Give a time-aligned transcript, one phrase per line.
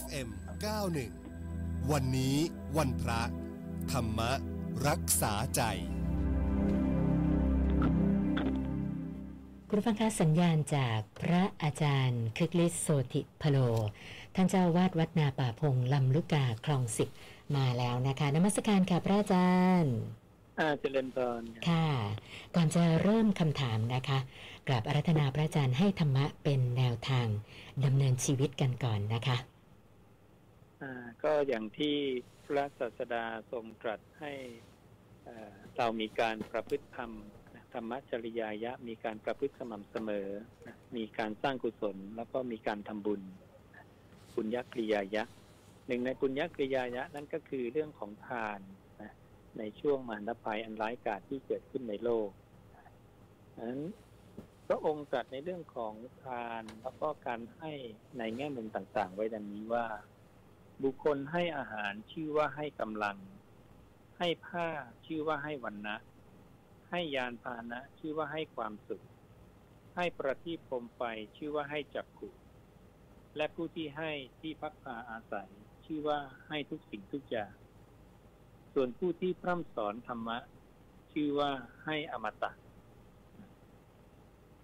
[0.00, 0.28] FM
[1.10, 2.36] 91 วันนี้
[2.76, 3.22] วันพระ
[3.92, 4.20] ธรรม
[4.88, 5.62] รักษาใจ
[9.68, 13.58] คุณฟังคะสัญญาณจากพระอาจารย์คึกฤทธิ์โสติพโล
[14.34, 17.08] ท่านเจ้าวาดวัดนาป่าพงลำลูกกาคลองสิบ
[17.56, 19.94] มาแล้วนะคะนมัสการค่ะพระอาจารย์
[20.60, 21.86] อาเจริญพรค่ะ
[22.54, 24.18] ก่อนจะเริ่มคำถามนะคะ
[24.68, 27.26] กราบอารัธนาพระอาจารย์ให้ธรรมะเป็นแนวทาง
[27.84, 29.51] ดำเนินชีวิตกันก่อนนะคะอ่า
[31.24, 31.96] ก็อย่างที่
[32.44, 34.32] พระศาสดาทรงตรัสให้
[35.76, 37.10] เรามีการประพฤติธรรม
[37.72, 40.28] ธรรมจริยายะ มีการประพฤติสม่ำเสมอ
[40.96, 43.22] มีการสร้างกุศล แล้วก็มีการทำบุญ
[44.34, 45.24] บุญยักริยายะ
[45.86, 48.60] หนึ่งในบุญยักริยายะนั่นก็คือเรื่องของทาน
[49.00, 49.12] นะ
[49.58, 52.30] ในช่วงมหันตภัยอันร้ายกาจที่เกิดขึ้นในโลก
[53.60, 53.80] นั้น
[54.66, 57.70] พระองค์ตรัสในเรื่องของทานแล้วก็การให้
[58.18, 59.86] ในแง่มุมต่างๆ ไว้ดังนี้ว่า
[60.82, 63.18] บุคคลให้อาหารชื่อว่าให้กำลัง
[64.18, 64.68] ให้ผ้า
[65.06, 65.96] ชื่อว่าให้วันนะ
[66.90, 69.04] ให้ยานพาหนะชื่อว่าให้ความสุข
[69.96, 71.00] ให้ประทีปโคมไฟ
[71.36, 72.28] ชื่อว่าให้จักขุ
[73.36, 74.10] และผู้ที่ให้
[74.40, 75.50] ที่พักพาอาศัย
[75.84, 77.54] ชื่อว่าให้ทุกสิ่งทุกอย่าง
[78.74, 80.38] ส่วนผู้ที่พร่ำสอนธรรมะ
[81.12, 81.50] ชื่อว่า
[81.84, 82.52] ให้อมตะ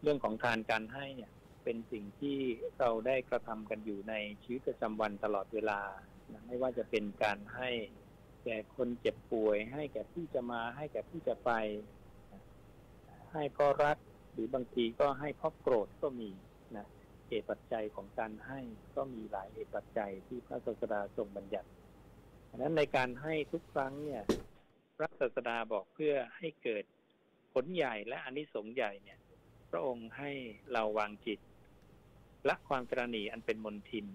[0.03, 1.31] เรื่องของทานการให้เนี่ย
[1.71, 2.39] เป็นสิ่งที่
[2.81, 5.81] เราได้กระทำกันอยู่ในชีวิตประจำวันตลอดเวลา
[6.33, 7.71] นะไม่ว่าจะเป็นการให้
[8.45, 11.51] แก่คนเจ็บป่วย ให้แก่ผู้จะมาให้แก่ผู้จะไป
[13.33, 13.97] ให้เพราะรัก
[14.33, 16.31] หรือบางทีก็ให้เพราะโกรธก็มี
[16.77, 16.87] นะ
[17.29, 18.61] เหตุปัจจัยของการให้
[18.97, 21.69] ก็มีหลายเหตุปัจจัยที่พระศาสดาทรงบัญญัติ
[22.49, 24.23] ดังนั้นในการให้ทุกครั้งเนี่ย
[24.97, 26.85] พระศาสดาบอกเพื่อให้เกิด
[27.53, 29.19] ผลใหญ่และอนิสงส์ใหญ่เนี่ย
[29.71, 30.31] พระองค์ให้
[30.73, 31.39] เราวางจิต
[32.49, 34.07] ละความตรณีอันเป็นมนทิน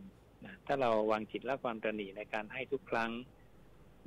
[0.45, 3.11] นะถ้าเราวางจิตละความตรณีในการให้ทุกครั้ง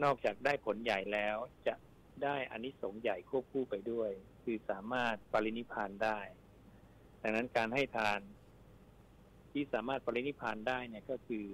[0.02, 1.36] นอกจากได้ผลใหญ่แล้ว
[1.66, 1.74] จะ
[2.22, 4.10] ได้อานิสงส์ใหญ่ควบคู่ไปด้วย
[4.42, 6.18] คือสามารถปรินิพานได้
[7.22, 8.20] ดังนั้นการให้ทาน
[9.52, 11.44] ที่สามารถปรินิพานได้เนี่ยก็คือ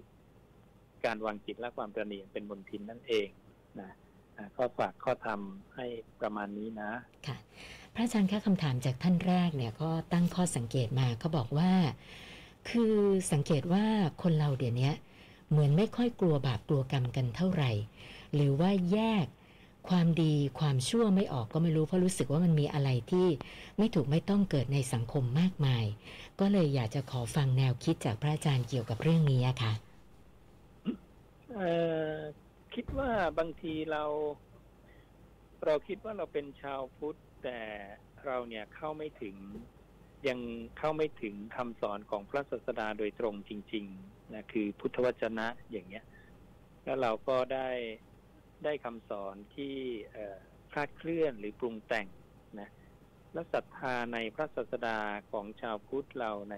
[1.04, 3.28] การวางจิตละความตรณีอันเป็นมนทินนั่นเอง
[3.80, 3.90] นะ
[4.56, 5.40] ข้อฝากข้อธรรม
[5.76, 5.86] ให้
[6.20, 6.90] ประมาณนี้นะ
[7.26, 7.36] ค่ะ
[7.94, 11.72] พระอาจารย์คะคำถามจากท่านแรกเนี่ยก็ตั้งข้อสังเกตมาเขาบอกว่า
[12.68, 12.94] คือ
[13.32, 13.84] สังเกตว่า
[14.22, 14.90] คนเราเดี๋ยวนี้
[15.50, 17.70] เหมือนไม่ค่อยกลัวบาปกลัวกรรมกันเท่าไหร่
[18.34, 19.26] หรือว่าแยก
[19.88, 23.26] ความดีความชั่วไม่ออกก็ไม่รู้เพราะรู้สึกว่ามันมีอะไรที่
[23.78, 25.84] ไม่ถูกไม่ต้องเกิดในสังคมมากมาย
[26.40, 29.72] ก็เลยอยากจะขอฟังแนวคิดจากพระอาจารย์เกี่ยวกับเรื่องนี้ค่ะ
[32.74, 34.04] คิดว่าบางทีเรา
[35.64, 37.60] เราคิดว่าเราเป็นชาวพุทธแต่
[38.26, 39.36] เราเนี่ยเข้าไม่ถึง
[40.28, 40.38] ยัง
[40.78, 46.04] เข้าไม่ถึงคำสอนของพระศาสดาโดยตรงจริงๆนะคือพุทธวจนะอย่างเงี้ย
[46.84, 47.70] แล้วเราก็ได้
[48.64, 49.74] ได้คำสอนที่
[50.72, 52.06] คลาดเคลื่อนหรือปรุงแต่ง
[52.60, 52.70] นะ
[53.32, 54.98] และศรัทธาในพระศาสดา
[55.32, 56.56] ของชาวพุทธเราใน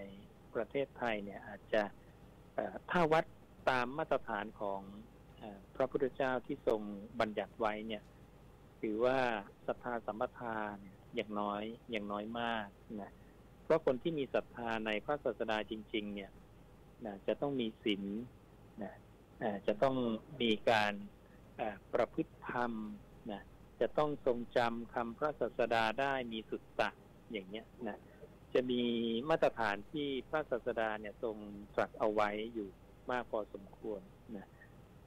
[0.55, 1.83] ประเทศไทยเนี่ยอาจจะ
[2.91, 3.25] ถ้าวัด
[3.71, 4.81] ตามมาตรฐานของ
[5.77, 6.81] พระพุทธเจ้าที่ทรง
[7.21, 8.03] บัญญัติไว้เนี่ย
[8.81, 9.19] ถือว่า
[9.67, 10.75] ศรัทธาสัมปทาน
[11.15, 12.67] อย่างน้อยอย่างน้อยมาก
[13.03, 13.13] นะ
[13.65, 16.31] เพราะคนที่มีศรัทธาในพระศาสดาจริง ๆ เนี่ย
[17.07, 18.03] นะจะต้องมีศีล
[18.83, 18.95] นะ
[19.67, 19.97] จะต้อง
[20.43, 20.93] มีการ
[21.95, 22.73] ประพฤติธรรม
[23.33, 23.43] นะ
[23.81, 26.91] จะต้องทรงจำคำพระศาสดาได้มีสุตตะ
[27.33, 27.99] อย่างเงี้ยนะ
[28.55, 28.83] จะมี
[29.31, 31.37] มาตรฐานที่พระศาสดาเนี่ยทรง
[31.75, 32.69] ตรัสเอาไว้อยู่
[33.11, 34.01] มากพอสมควร
[34.37, 34.47] นะ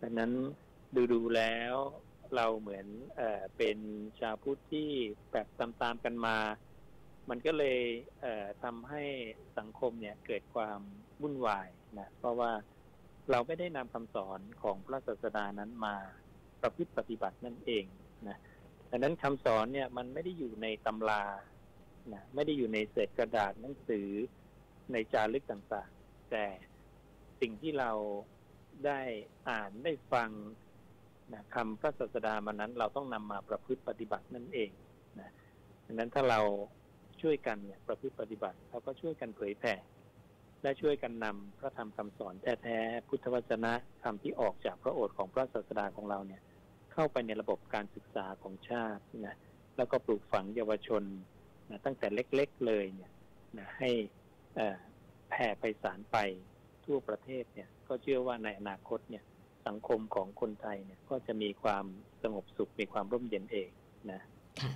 [0.01, 0.31] ดังนั้น
[0.95, 1.75] ดูดูๆแล้ว
[2.35, 2.88] เราเหมือน
[3.18, 3.22] เอ
[3.57, 3.78] เป็น
[4.19, 4.89] ชาวพุทธที่
[5.31, 6.38] แบบตามๆกันมา
[7.29, 7.79] มันก็เลย
[8.21, 9.03] เทำให้
[9.57, 10.79] สังคมเนี่ยเกิดความ
[11.21, 11.67] วุ่นวาย
[11.99, 12.51] นะเพราะว่า
[13.31, 15.95] เราไม่ได้นำคำสอนของพระศาสดานั้นมา
[16.61, 17.85] ประพฤติปฏิบัตินั่นเอง
[18.27, 18.38] นะ
[18.89, 21.23] ดังนั้นคำสอนเนี่ยมันไม่ได้อยู่ในตำรา
[22.13, 24.09] นะไม่ได้อยู่ในเศษกระดาษหนังสือ
[24.91, 26.45] ในจารึกต่างๆ แต่
[27.41, 27.91] สิ่งที่เรา
[28.85, 29.00] ได้
[29.50, 30.29] อ่านได้ฟัง
[31.33, 34.69] นะคำพระศาสดามานั้น เราต้องนำมาประพฤติปฏิบัตินั่นเอง
[35.19, 35.29] นะ
[35.85, 36.39] ดังนั้นถ้าเรา
[37.21, 39.75] ช่วยกันเนี่ยประพฤติปฏิบัติเราก็ช่วยกันเผยแผ่
[40.61, 42.33] และช่วยกันนำพระธรรมคำสอน
[42.63, 43.73] แท้ๆพุทธวจนะ
[44.03, 46.41] คำที่ออกจากพระโอษฐ์ของพระศาสดาของเราเนี่ย
[46.93, 49.35] เข้าไปในระบบการศึกษาของชาตินะ
[49.77, 51.03] แล้วก็ปลูกฝังเยาวชน
[51.69, 53.11] นะตั้งแต่เล็กๆเลยเนี่ย
[53.57, 53.89] นะให้
[54.57, 54.77] อ่อ
[55.29, 56.17] แผ่ไปสารไป
[56.85, 59.23] ทั่วประเทศเนี่ย ก็เชื่อว่าในอนาคตเนี่ย
[59.67, 61.85] สังคมของคนไทยเนี่ยก็จะมีความ
[62.23, 63.69] สงบสุขมีความร่มเย็นเอง
[64.11, 64.21] นะ
[64.59, 64.71] ค่ะ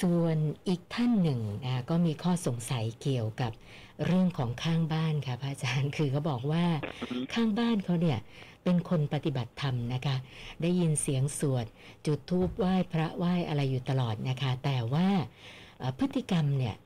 [0.00, 0.38] ส่วน
[0.68, 3.52] อีกท่านหนึ่งนะก็มีข้อสงสัยเกี่ยวกับ
[4.06, 6.64] เรื่องของข้างบ้านค่ะพระอาจารย์คือเขาบอกว่า
[7.34, 8.18] ข้างบ้านเขาเนี่ย
[8.64, 10.16] เป็นคนปฏิบัติธรรมนะคะ
[10.62, 11.66] ได้ยินเสียงสวด
[12.06, 15.08] จุดธูปไหว้พระไหว้อะไรอยู่ตลอดนะคะ แต่ว่า
[15.78, 16.76] เอ่อพฤติกรรมเนี่ย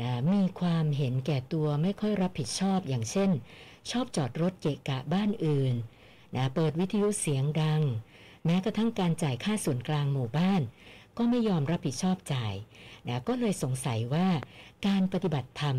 [0.00, 3.30] นะมีความเห็นแก่ตัวไม่ค่อยรับผิดชอบอย่างเช่น
[3.90, 5.74] ชอบจอดรถเกะกะบ้านอื่น
[6.36, 7.82] นะเปิดวิทยุเสียงดัง
[8.44, 10.62] แม้กระทั่งการจ่ายค่าส่วนกลางหมู่บ้าน
[11.18, 12.54] ก็ไม่ยอมรับผิดชอบจ่าย
[13.08, 14.26] นะก็เลยสงสัยว่า
[14.86, 15.76] การปฏิบัติธรรม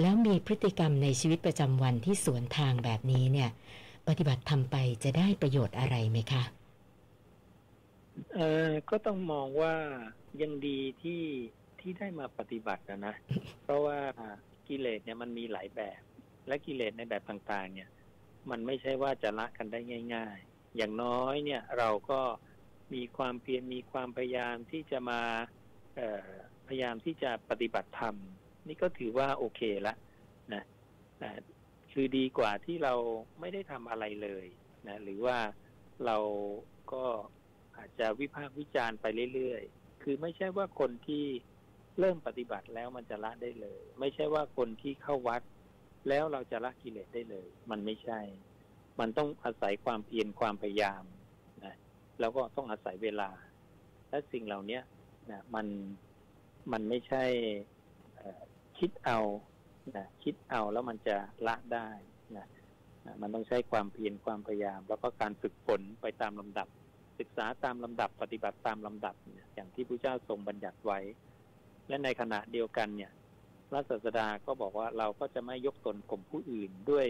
[0.00, 3.50] แล้วมีพฤติกรรมในชีวิตประจำวันที่สวนทางแบบนี้เนี่ย
[4.08, 6.42] ปฏิบัติธรรมไปจะได้ประโยชน์อะไรไหมคะ
[8.34, 9.74] เออก็ต้องมองว่า
[10.42, 11.22] ยังดีที่
[11.80, 13.14] ที่ได้มาปฏิบัตินะนะ
[13.62, 13.98] เพราะว่า
[14.68, 16.00] กิเลสเนี่ยมันมีหลายแบบ
[16.46, 17.88] และกิเลสในแบบต่างๆ เนี่ย
[18.50, 19.80] มันไม่ใช่ว่าจะละกันได้
[20.14, 22.20] ง่าย ๆ อย่างน้อยเนี่ยเราก็
[22.94, 25.20] มีความเพียรมีความพยายามที่จะมา
[26.66, 28.16] พยายามที่จะปฏิบัติธรรม
[28.66, 29.94] นี่ก็ถือว่าโอเคละ
[30.52, 30.64] นะ
[31.22, 31.32] นะ
[31.92, 32.94] คือดีกว่าที่เรา
[33.40, 34.46] ไม่ได้ทำอะไรเลย
[34.88, 35.38] นะหรือว่า
[36.06, 36.18] เรา
[36.92, 37.04] ก็
[37.76, 41.24] อาจจะวิพากษ์วิจารณ์ไปเรื่อยๆ คือไม่ใช่ว่าคนที่
[41.98, 45.42] เริ่มปฏิบัติแล้วมันจะละได้เลย ไม่ใช่ว่าคนที่เข้าวัด
[46.08, 48.20] แล้วเราจะละกิเลสได้เลย มันไม่ใช่
[49.00, 51.04] มันต้องอาศัยความเพียรความพยายาม
[52.14, 53.28] นะแล้วก็ต้องอาศัยเวลา
[54.10, 54.80] และสิ่งเหล่านี้
[55.30, 55.66] นะมัน
[56.72, 57.24] มันไม่ใช่
[58.78, 59.18] คิดเอา
[59.96, 61.16] นะคิดเอาแล้วมันจะ
[61.46, 61.88] ละได้
[62.36, 62.46] นะ
[63.06, 66.68] นะมันต้องใช้ความเพียรความพยายาม แล้วก็การฝึกฝนไปตามลำดับ
[67.18, 69.14] ศึกษาตามลำดับปฏิบัติตามลำดับ
[69.54, 70.98] อย่างที่พระเจ้าทรงบัญญัติไว้
[71.88, 73.12] และในขณะเดียวกันเนี่ย
[73.68, 77.06] พระศาสดาก็บอกว่าเราก็จะไม่ยกตนข่มผู้อื่นด้วย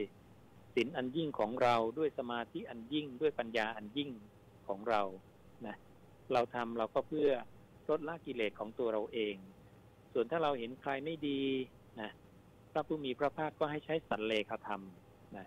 [0.75, 4.11] ศีลอันยิ่งของเราด้วยสมาธิอันยิ่งด้วยปัญญาอันยิ่ง
[4.69, 5.03] ของเรา
[5.67, 5.77] นะ
[6.33, 7.31] เราทำเราก็เพื่อ
[7.89, 9.37] ลดละกิเลสของตัวเราเอง
[10.13, 11.43] ส่วนถ้าเราเห็นใครไม่ดี
[12.01, 12.11] นะ
[12.73, 14.83] พระผู้มีพระภาคก็ให้ใช้สันเลขธรรม
[15.37, 15.47] นะ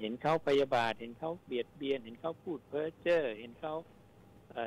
[0.00, 3.74] เห็นเขาพยาบาท เห็นเขาเบียดเบียน เห็นเขาพูดเพ้อเจ้อเห็นเขา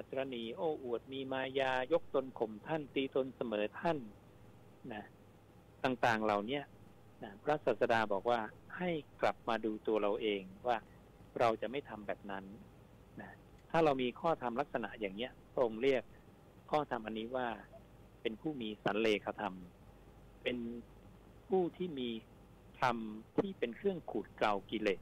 [0.10, 3.98] ตรณีโอ้อวดมีมายายกตนข่มท่านตีตนเสมอท่าน
[4.94, 5.04] นะ
[5.84, 6.62] ต่างๆเหล่านี้
[7.24, 8.40] นะพระศาสดาบอกว่า
[8.78, 8.90] ให้
[9.22, 10.78] กลับมาดูตัวเราเองว่า
[11.40, 12.44] เราจะไม่ทำแบบนั้น
[13.71, 16.04] ถ้าเรามีข้อธรรมลักษณะอย่างเนี้ยพระองค์เรียก
[16.71, 17.48] ข้อธรรมอันนี้ว่า
[18.21, 19.54] เป็นผู้มีสันเลขธรรม
[20.44, 20.57] เป็น
[21.50, 22.10] ผู้ที่มี
[22.81, 22.98] ธรรม
[23.38, 25.01] ที่เป็นเครื่องขูดเกลากิเลส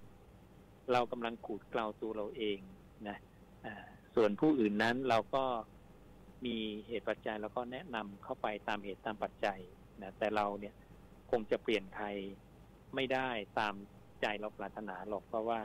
[0.91, 2.59] เรากำลังขูดเกลาตัวเราเอง
[3.07, 3.17] นะ
[4.15, 5.43] ส่วนผู้อื่นนั้นเราก็
[6.45, 9.59] มีเหตุปัจจัยแล้วก็แนะนำเข้าไปตามเหตุตามปัจจัย
[10.01, 10.73] นะแต่เราเนี่ย
[11.31, 12.05] คงจะเปลี่ยนใคร
[12.95, 13.29] ไม่ได้
[13.59, 13.75] ตาม
[14.21, 15.59] ใจเราปรารถนาหรอกเพราะว่า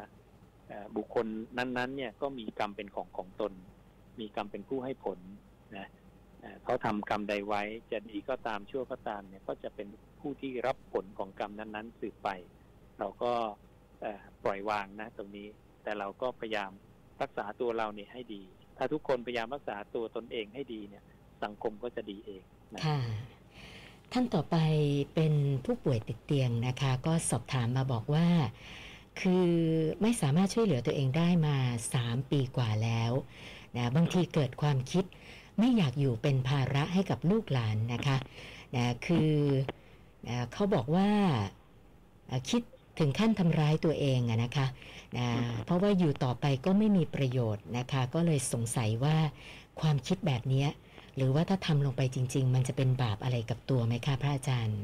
[0.96, 1.26] บุคคล
[1.58, 3.52] นั้นๆ เนี่ยก็มีกรรมเป็นของของตน
[4.20, 5.18] มีกรรมเป็นผู้ให้ผล
[5.76, 5.88] นะ
[6.64, 9.88] เขาทำกรรมใดไว้จะดีก็ตามชั่วก็ตามเนี่ยก็จะเป็น
[10.20, 12.28] ผู้ที่รับผลของกรรมนั้น ๆ สืบไป
[12.98, 13.32] เราก็
[14.44, 15.48] ปล่อยวางนะ ตรงนี้
[15.82, 16.70] แต่เราก็พยายาม
[17.20, 18.42] รักษาตัวเราเนี่ยให้ดี
[18.76, 21.04] ถ้าทุกคนพยายามรักษาตัวตนเองให้ดีเนี่ย
[21.42, 22.42] สังคมก็จะดีเอง
[22.72, 23.00] นะค่ะ
[24.12, 24.56] ท่านต่อไป
[25.14, 25.34] เป็น
[25.64, 28.26] ผู้ป่วยติดเตียงนะคะ ก็สอบถามมาบอกว่า
[29.20, 29.48] คือ
[30.02, 31.56] ไม่สามารถช่วยเหลือตัวเองได้มา
[31.94, 33.12] 3 ปีกว่าแล้ว
[33.76, 35.04] นะบางทีเกิดความคิด
[35.58, 38.16] ไม่อยากอยู่เป็นภาระให้กับลูกหลานนะคะ
[38.76, 39.32] นะคือ
[40.28, 41.08] นะเขาบอกว่า
[42.50, 42.62] คิด
[42.98, 44.66] ถึงขั้นทำร้ายตัวเองอะนะคะ
[45.18, 45.26] นะ
[45.64, 49.16] เพราะว่าอยู่ต่อไปก็ไม่มีประโยชน์นะคะ ก็เลยสงสัยว่า
[49.80, 50.66] ความคิดแบบนี้
[51.16, 54.82] หรือว่าถ้าทำลงไปจริง ๆ มันจะเป็นบาปอะไรกับตัวไหมคะพระอาจารย์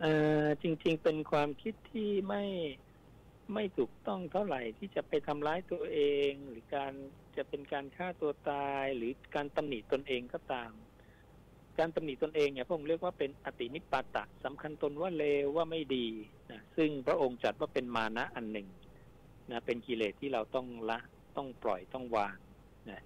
[0.00, 0.06] เอ
[0.40, 2.42] อจริง ๆ เป็นความคิดที่ไม่
[3.52, 6.92] ไม่ถูกต้องเท่าไหร่ที่จะไปทำร้ายตัวเอง หรือการ
[7.36, 10.72] จะเป็นการฆ่าตัวตายหรือการตำหนิตนเองก็ตาม
[11.78, 16.06] การตำหนิตนเองเนี่ยพระองค์เรียกว่าเป็นอตินิปาตะสำคัญตนว่าเลวว่าไม่ดี
[16.52, 18.68] นะซึ่งพระองค์จัดว่าเป็นมานะอันหนึ่ง
[19.50, 20.98] นะเป็นกิเลสที่เราต้องละ
[21.36, 22.36] ต้องปล่อยต้องวาง
[22.90, 23.02] นะ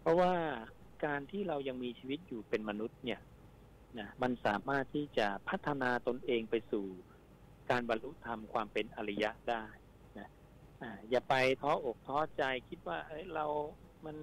[0.00, 0.32] เพราะว่า
[1.04, 3.20] การที่เรายังมีชีวิตอยู่เป็นมนุษย์เนี่ย
[3.98, 6.86] นะมันสามารถที่จะพัฒนาตนเองไปสู่
[7.70, 9.64] การบรรลุธรรมความเป็นอริยะได้
[10.18, 10.28] นะ
[11.10, 13.46] อย่าไปท้ออกท้อใจคิดว่าเอ้ยเรา
[14.04, 14.16] มัน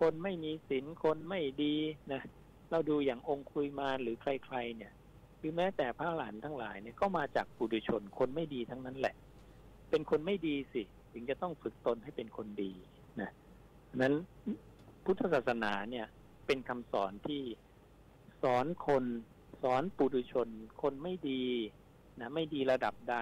[0.00, 1.76] คนไม่มีศีลคนไม่ดี
[2.12, 2.22] นะ
[2.70, 4.92] เราดูอย่างองคุยมาหรือใคร ๆ เนี่ย
[5.38, 9.14] หรือแม้แต่พระหลานทั้งหลายเนี่ยก็มาจากปุถุชนคนไม่ดีทั้งนั้นแหละ
[9.90, 10.82] เป็นคนไม่ดีสิ
[11.12, 12.72] ถึงจะต้องฝึกตนให้เป็นคนดี
[13.20, 13.30] นะ
[13.90, 14.14] ฉะนั้น
[15.04, 16.06] พุทธศาสนาเนี่ย
[16.46, 17.42] เป็นคำสอนที่
[18.42, 19.04] สอนคน
[19.62, 20.48] สอนปุถุชน
[20.82, 21.42] คนไม่ดี
[22.22, 23.16] นะไม่ดีระดับใด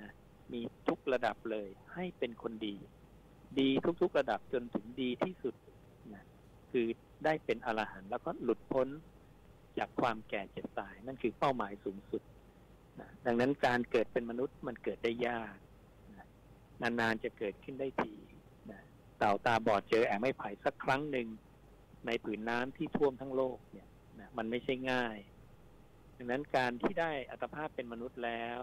[0.00, 0.10] นะ
[0.52, 2.76] มีทุกระดับเลย ให้เป็นคนดี
[3.60, 3.68] ดี
[4.02, 5.54] ทุกๆระดับจนถึงดีที่สุด
[6.14, 6.24] นะ
[6.70, 6.86] คือ
[7.24, 8.88] ได้เป็นอรหันต์แล้วก็หลุดพ้น
[9.78, 12.22] จากความแก่เจ็บตาย นั่นคือเป้าหมายสูงสุด
[13.00, 15.56] นะดังนั้นการเกิดเป็นมนุษย์มันเกิดได้ยาก
[16.16, 16.26] นะ
[16.82, 18.14] นานๆจะเกิดขึ้นได้ที
[18.70, 18.80] นะ
[19.18, 21.28] เต่าตาบอดเจอแอ่งไม้ไผ่สักครั้งหนึ่ง
[22.06, 25.16] ในผืนน้ำที่ท่วมทั้งโลกเนี่ยนะมันไม่ใช่ง่าย
[26.20, 28.60] ดังนั้นการที่ได้อัตภาพเป็นมนุษย์แล้ว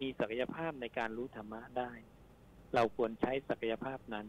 [0.00, 1.92] มีศักยภาพในการรู้ธรรมะได้
[2.74, 4.26] เราควรใช้ศักยภาพนั้น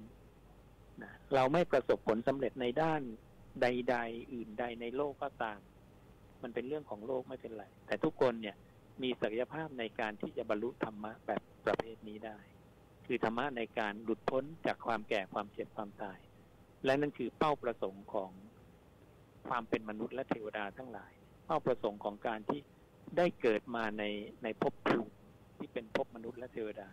[1.04, 3.02] นะเราไม่ประสบผลสำเร็จในด้าน
[3.62, 5.60] ใด ๆ อื่นใดในโลกก็ตาม
[6.44, 8.56] มันเป็นเรื่องของโลกไม่เป็นไร แต่ทุกคนเนี่ย
[9.02, 12.38] มีศักยภาพในการที่จะบรรลุธรรมะแบบประเภทนี้ได้
[13.06, 16.20] คือธรรมะในการหลุดพ้นจากความแก่ความเจ็บความตาย
[16.86, 18.32] และนั่นคือเป้าประสงค์ของ
[19.48, 21.14] ความเป็นมนุษย์และเทวดาทั้งหลาย
[21.51, 22.62] เป้าประสงค์ของการที่
[23.18, 24.03] ได้เกิดมาใน
[24.44, 25.12] ในภพภูมิ
[25.58, 26.91] ที่เป็นภพมนุษย์และเทวดา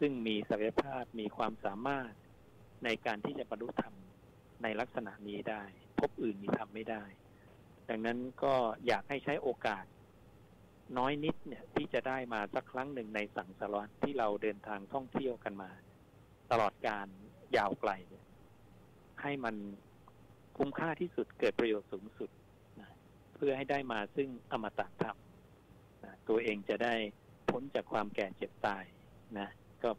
[0.00, 2.12] ซึ่งมีศักยภาพมีความสามารถ
[2.84, 3.94] ในการที่จะบรรลุธรรม
[4.62, 5.62] ในลักษณะนี้ได้
[6.00, 7.04] พบอื่นมีทำไม่ได้
[7.88, 8.54] ดังนั้นก็
[8.86, 9.84] อยากให้ใช้โอกาส
[10.98, 15.70] น้อยนิดเนี่ยที่จะได้มาสักครั้งหนึ่งในสังสารวัตที่เราเดินทางท่องเที่ยวกันมา
[16.50, 17.06] ตลอดการ
[17.56, 18.26] ยาวไกลเนี่ย
[19.22, 19.54] ให้มัน
[20.56, 22.30] คุ้มค่าที่สุดเกิดประโยชน์สูงสุด
[23.46, 25.16] พื่อให้ได้มาซึ่งอมตะธรรม
[26.04, 26.94] นะตัวเองจะได้
[27.50, 28.84] พ้นจากความแก่เจ็บตาย
[29.38, 29.48] นะ
[29.82, 29.90] ก็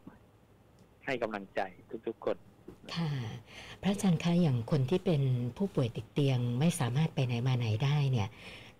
[1.06, 1.60] ให้กำลังใจ
[2.06, 2.36] ทุกๆคน
[2.94, 3.10] ค่ะ
[3.82, 5.22] พระอาจารย์คะอย่างคนที่เป็น
[5.56, 8.28] ผู้ป่วยติดเตียงไม่สามารถไปไหนมาไหนได้เนี่ย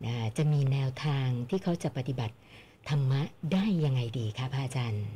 [0.05, 2.35] นะจะมีแนวทางที่เขาจะปฏิบัติ
[2.89, 5.07] ธรรมะได้ยังไงดีคะพระอาจารย์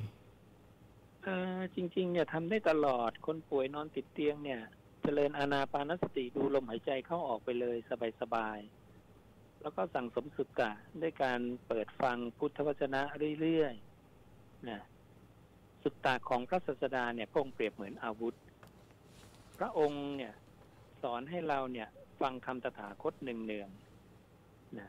[1.25, 4.61] เออจริงๆเนี่ยทำได้ตลอดคนป่วยนอนติดเตียงเนี่ย
[5.03, 7.77] เจริญอานาปานสติดูลมหายใจเข้าออกไปเลย
[8.21, 8.80] สบายๆ
[9.61, 10.71] แล้วก็สั่งสมสุกะ
[11.03, 13.03] ด้วยการเปิดฟังพุทธวจนะ
[13.41, 14.81] เรื่อยๆนะ
[15.83, 18.35] สุตตาของพระศาสดาเนี่ยพงเปรียบเหมือนอาวุธ
[19.59, 20.33] พระองค์เนี่ย
[21.03, 21.89] สอนให้เราเนี่ย
[22.21, 24.89] ฟังคำตถาคตเนืองๆนะ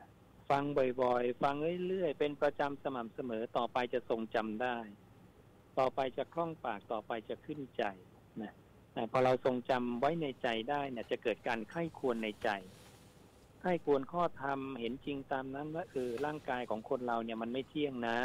[0.50, 0.63] ฟัง
[1.01, 1.56] บ่อยๆ ฟัง
[1.88, 4.78] เรื่อยๆ เป็นประจำสม่ำเสมอต่อไปจะทรงจำได้
[5.80, 7.84] ต่อไปจะคล่องปากต่อไปจะขึ้นใจ
[8.42, 8.54] นะ
[8.94, 12.50] แต่พอเราทรงจำไว้ในใจได้เนี่ยจะเกิดการไข้ควรในใจ
[13.62, 18.18] ไข้ควรข้อธรรมเห็นจริงตามนั้นว่าเออร่างกายของคนเราเนี่ยมันไม่เที่ยงนะ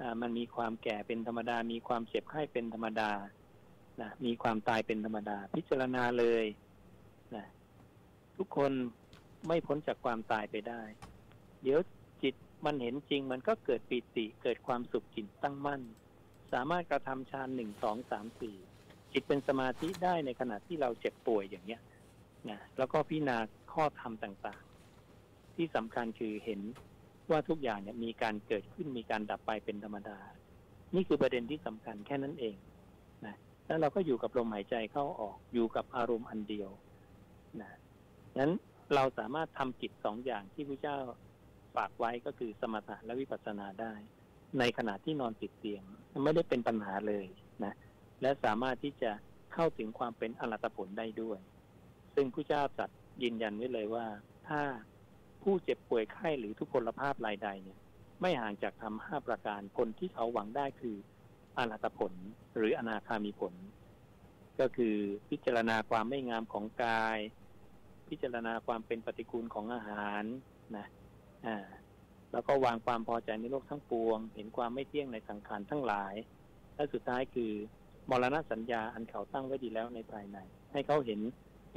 [0.00, 3.10] อ่ามันมีความแก่เป็นธรรมดา มีความเจ็บไข้เป็นธรรมดา
[4.00, 6.44] นะมีความตายเป็นธรรมดา พิจารณาเลย
[7.34, 7.46] นะ
[8.36, 8.72] ทุกคน
[9.46, 10.82] ไม่พ้นจากความตายไปได้
[11.62, 11.78] เดี๋ยว
[12.22, 15.82] จิตมันเห็นจริงมันก็เกิดปิติเกิดความสุขจิตตั้งมั่น
[16.52, 18.56] สามารถกระทำฌานหนึ่งสองสามสี่
[19.12, 21.80] จิตเป็นสมาธิได้ในขณะที่เราเจ็บป่วยอย่างเนี้ย
[22.48, 23.38] นะแล้วก็พิจารณา
[23.72, 26.60] ข้อธรรมต่างๆ ที่สำคัญคือเห็น
[27.30, 30.18] ว่าทุกอย่างเนี่ยมีการเกิดขึ้นมีการดับไปเป็นธรรมดา
[30.94, 32.56] นี่คือประเด็นที่สำคัญแค่นั้นเอง
[33.26, 36.70] นะแล้วเราก็อยู่กับลมหายใจเข้าออกอยู่กับอารมณ์อันเดียว
[37.60, 37.70] นะ
[38.38, 38.52] นั้น
[38.94, 40.96] เราสามารถทำกิจสองอย่างที่พระเจ้า
[41.76, 43.92] ฝากไว้ก็คือสมถะและวิปัสสนาได้
[44.58, 45.82] ในขณะที่นอนติดเตียง
[46.24, 47.26] ไม่ได้เป็นปัญหาเลย
[47.64, 47.74] นะ
[48.22, 49.10] และสามารถที่จะ
[49.52, 51.38] เข้าถึงความเป็นอรหัตผลได้ด้วย
[52.14, 52.90] ซึ่งพระเจ้าตรัส
[53.22, 54.06] ยืนยันไว้เลยว่า
[54.48, 54.60] ถ้า
[55.42, 57.78] ผู้เจ็บป่วยไข้หรือทุพพลภาพรายใดเนี่ย
[58.20, 60.96] ไม่ห่างจากทำห้าประการผลที่เขาหวังได้คือ
[61.56, 62.12] อรหัตผล
[62.56, 63.54] หรืออนาคามีผล
[64.60, 64.96] ก็คือ
[65.30, 67.18] พิจารณาความไม่งามของกาย
[68.08, 70.22] พิจารณาความเป็นปฏิกูลของอาหาร
[70.76, 70.86] นะ
[71.46, 71.56] อ่า
[72.32, 76.14] แล้วก็วางความพอใจในโลกทั้งปวง เห็นความไม่เที่ยงในสังขารทั้งหลาย
[76.74, 77.52] และสุดท้ายคือ
[78.10, 80.38] มรณะสัญญาอันเขาตั้งไว้ดีแล้วในภายใน
[80.72, 81.20] ให้เขาเห็น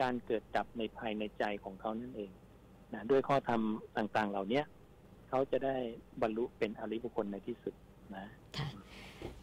[0.02, 2.32] การเกิดดับในภายในใจของเขานั่นเอง
[2.94, 3.62] นะด้วยข้อธรรม
[3.98, 4.62] ต่าง ๆ เหล่านี้
[5.30, 5.76] เขาจะได้
[6.22, 7.74] บรรลุเป็นอริบุคคลในที่สุด
[8.16, 8.26] นะ
[8.58, 8.68] ค่ะ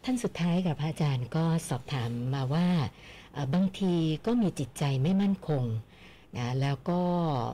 [0.03, 2.67] ท่านสุดท้ายกับพระอาจารย์ก็สอบถามมาว่า
[3.53, 3.93] บางที
[4.25, 5.63] ก็มีจิตใจไม่มั่นคง
[6.37, 7.01] นะแล้วก็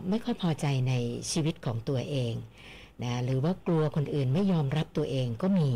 [0.09, 0.93] ไม่ค่อยพอใจใน
[1.31, 2.33] ชีวิตของตัวเอง
[3.03, 5.69] นะหรือว่ากลัวคนอื่นไม่ยอมรับตัวเองก็มี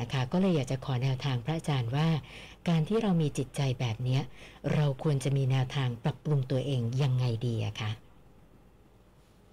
[0.00, 2.08] นะคะก็เลยอยากจะขอแนวทางพระอาจารย์ว่า
[2.68, 4.22] การที่เรามีจิตใจแบบเนี้ย
[4.74, 7.90] เราควรจะมีแนวทางปรับปรุงตัวเองยังไงดีอะคะ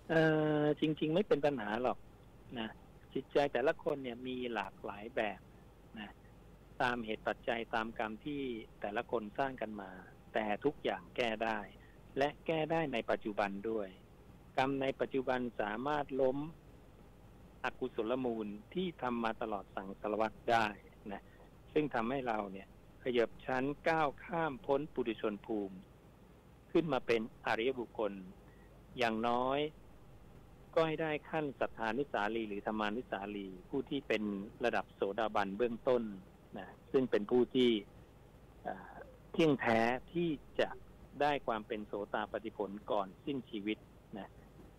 [0.10, 0.14] เอ
[0.62, 1.98] อจริง ๆ ไม่เป็นปัญหาหรอก
[2.60, 2.70] นะ
[3.14, 5.40] จิตใจแต่ละคนเนี่ยมีหลากหลายแบบ
[6.00, 6.10] นะ
[6.82, 8.42] ตามเหตุปัจจัยตามกรรมที่
[8.82, 9.92] แต่ละคนสร้างกันมา
[10.34, 11.60] แต่ทุกอย่างแก้ได้
[12.18, 13.88] และแก้ได้ในปัจจุบันด้วย
[14.58, 16.38] กรรมในปัจจุบันสามารถล้ม
[17.64, 20.66] อกุศลมูลที่ทำมาตลอดสังสารวัตรได้
[21.14, 21.22] นะ
[21.74, 22.68] ซึ่งทำให้เราเนี่ย
[23.04, 25.76] ขยับชั้นก้าวข้ามพ้นปุถุชนภูมิ
[26.72, 28.14] ขึ้นมาเป็นอริยบุคคล
[28.98, 29.60] อย่างน้อย
[30.74, 34.24] ก็ให้ได้ขั้นสัทธานุสาลีหรือธรรมานุสาลี ผู้ที่เป็น
[34.66, 36.04] ระดับโสดาบันเบื้องต้น
[36.58, 37.70] นะซึ่งเป็นผู้ที่
[39.32, 39.80] เที่ยงแท้
[40.14, 40.30] ที่
[40.60, 40.70] จะ
[41.22, 43.78] ได้ความเป็นโสตาปฏิผลก่อนสิ้นชีวิต
[44.18, 44.30] นะ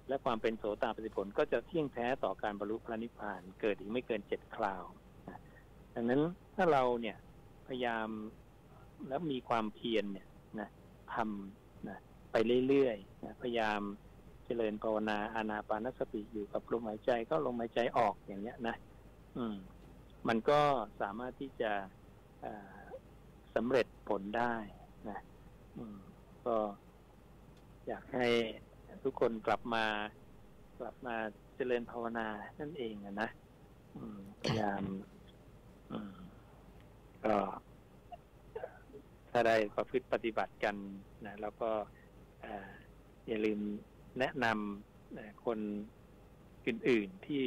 [0.09, 4.83] และความเป็นโสตาปฏิผลก็จะเที่ยงแท้ต่อการบรรลุพระนิพพานเกิดอีกไม่เกินเจ็ดคราว
[5.29, 5.39] นะ
[5.95, 6.21] ดังนั้น
[6.57, 7.17] ถ้าเราเนี่ย
[7.67, 8.09] พยายาม
[9.09, 10.29] แล้วมีความเพียรเนี่ย
[10.61, 10.69] นะ
[11.15, 11.99] ทำนะ
[12.33, 12.37] ไป
[12.69, 13.81] เรื่อยๆนะพยายาม
[14.47, 18.77] เจริญภาวนาอานาปานสติอยู่กับลมหายใจก็ลมหายใจออกอย่างเงี้ยนะ
[19.37, 19.57] อืม
[20.29, 20.61] มันก็
[21.01, 21.73] สามารถที่จะ
[23.55, 24.55] สำเร็จผลได้
[25.09, 25.19] นะ
[25.77, 25.99] อืม
[26.47, 26.57] ก็
[27.89, 28.27] อยากให้
[29.05, 29.85] ทุกคนกลับมา
[30.79, 31.17] กลับมา
[31.57, 32.27] เจริญภาวนา
[32.61, 33.29] นั่นเองนะ
[33.97, 34.83] อืมพยายาม
[35.91, 36.22] อืม
[37.25, 37.37] ก็
[39.31, 40.77] ถ้าได้ประพฤติปฏิบัติกัน
[41.27, 41.71] นะแล้วก็
[43.29, 43.61] อย่าลืม
[44.19, 45.59] แนะนำคน
[46.67, 47.45] อื่น ๆ ที่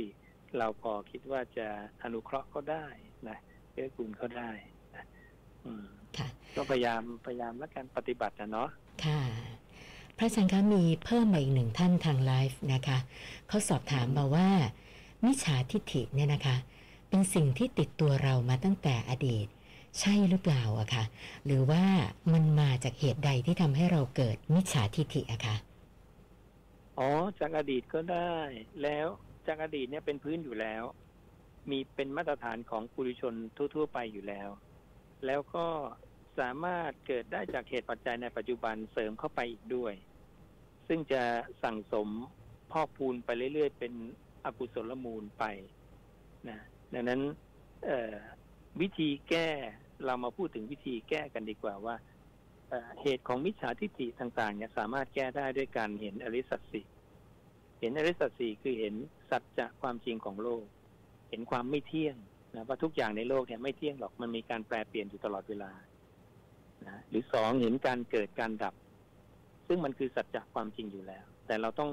[0.58, 1.68] เราพอคิดว่าจะ
[2.04, 2.86] อนุเคราะห์ก็ได้
[3.30, 3.38] นะ
[3.72, 4.52] เกื้อกูลเขาได้
[4.96, 5.06] นะ
[5.66, 5.86] อืม
[6.56, 8.70] ก็พยายามพยายามแล้วกันปฏิบัตินะเนาะ
[9.06, 9.22] ค่ะ
[10.18, 12.98] พระอาจารย์คะมีเพิ่มมาอีกหนึ่งท่านทางไลฟ์นะคะ
[13.48, 14.50] เขาสอบถามมาว่า
[15.24, 16.56] มิจฉาทิฏฐิเนี่ยนะคะ
[17.10, 19.48] เป็นสิ่งที่ติดตัวเรามาตั้งแต่อดีต
[20.00, 21.04] ใช่หรือเปล่าอะคะ
[21.46, 21.84] หรือว่า
[22.34, 25.56] มันมาจากเหตุใดที่ทำให้เราเกิดมิจฉาทิฏฐิอะคะ
[27.00, 27.10] อ๋อ
[27.40, 28.36] จากอดีตก็ได้
[28.84, 29.08] แล้ว
[29.48, 30.84] จากอดีตเนี่ยเป็นพื้นอยู่แล้ว
[31.70, 33.34] มีเป็นมาตรฐานของปุถุชน
[33.76, 34.50] ทั่ว ๆ ไปอยู่แล้ว
[35.26, 35.68] แล้วก็
[36.40, 39.94] สามารถเกิดได้จากเหตุปัจจัยในปัจจุบันเสริมเข้าไปอีกด้วย
[40.88, 41.24] ซึ่งจะ
[41.64, 42.10] สั่งสม
[42.72, 43.94] พอกพูนไปเรื่อย ๆ เป็น
[44.46, 45.44] อกุศลมูลไป
[46.50, 46.60] นะ
[46.94, 47.22] ดังนั้น
[48.82, 49.50] วิธีแก้
[50.06, 51.96] เรามาพูดถึงวิธีแก้กันดีกว่าว่า
[53.02, 56.82] เหตุของมิจฉาทิฏฐิต่างๆเนี่ยสามารถแก้ได้ด้วยการเห็นอริสัตสี
[57.80, 58.96] เห็นอริสัตสีคือเห็น
[59.30, 60.66] สัจจะความจริงของโลก
[61.30, 62.16] เห็นความไม่เที่ยง
[62.56, 65.72] นะว่าทุกอย่างในโลกเนี่ยไม่เที่ยงหรอกมันมีการแปรเปลี่ยนอยู่ตลอดเวลา
[66.88, 68.76] นะหรือสองเห็นการเกิดการดับ
[69.68, 71.90] ซึ่งมันคือสัจจะความจริงอยู่แล้ว แต่เราต้อง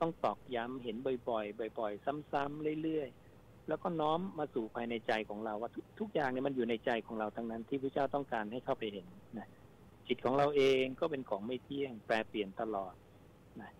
[0.00, 0.96] ต้องตอกย้ำเห็น
[1.28, 3.29] บ่อยๆบ่อย ๆ ซ้ำๆเรื่อยๆ
[3.70, 9.06] แล้วก็น้อมมาสู่ภายในใจของเราว่าทุกอย่างเนี่ยมันอยู่ในใจของเราทั้งนั้นที่พระเจ้าต้องการให้เข้าไปเห็น
[9.38, 9.48] นะ
[10.06, 12.94] จิตของเราเองก็เป็นของไม่เที่ยง แปรเปลี่ยนตลอด
[13.60, 13.70] นะ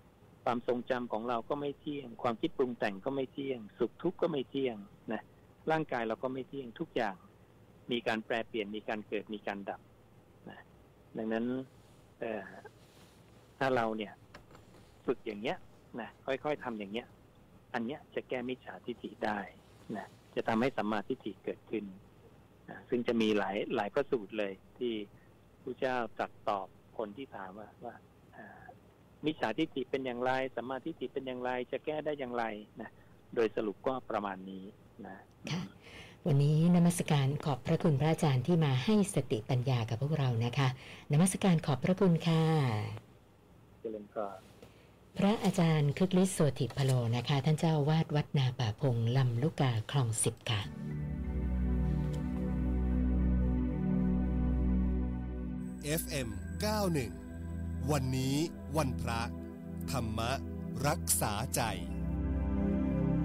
[0.44, 4.76] ความทรงจำของเราก็ไม่เที่ยง ความคิดปรุงแต่งก็ไม่เที่ยง สุขทุกข์ก็ไม่เที่ยง
[5.12, 5.22] นะ
[5.70, 7.16] ร่างกายเราก็ไม่เที่ยงทุกอย่าง
[7.90, 9.80] มีการแปรเปลี่ยนมีการเกิดมีการดับ
[10.50, 10.60] นะ
[11.16, 11.44] ดังนั้น
[13.58, 14.12] ถ้าเราเนี่ย
[15.06, 15.56] ฝึกอย่างเงี้ย
[16.00, 17.06] นะค่อยๆทำอย่างเงี้ย
[17.74, 19.38] อันเนี้ยจะแก้มิจฉาทิฏฐิได้
[19.98, 21.84] นะจะทำให้สัมมาทิฏฐิเกิดขึ้น
[22.70, 24.92] นะซึ่งจะมีหลายหลายประสูตรเลย ที่
[25.62, 26.66] พระเจ้าตรัสตอบ
[26.98, 27.94] คนที่ถามว่าว่า
[29.26, 32.44] มิจฉาทิฏฐิเป็นอย่างไรสัมมาทิฏฐิเป็นอย่างไร จะแก้ได้อย่างไร
[32.80, 32.90] นะ
[33.34, 34.64] โดยสรุปก็ประมาณนี้
[35.06, 35.16] นะ
[35.50, 35.62] ค่ะ
[36.26, 40.68] วันนี้นมัสการขอบพระคุณพระอาจารย์ที่มาให้สติปัญญากับพวกเรานะคะ
[41.12, 42.44] นมัสการขอบพระคุณค่ะ
[43.80, 44.49] เจริญก่อน
[45.18, 50.60] พระอาจารย์คึกฤทธิ์โสติพโลนะคะ ท่านเจ้าวาดวัดนาป่าพงลำลูกกาคลองสิบค่ะ
[56.00, 56.28] FM
[57.10, 58.36] 91วันนี้
[58.76, 59.20] วันพระ
[59.90, 60.20] ธรรม
[60.86, 61.62] รักษาใจ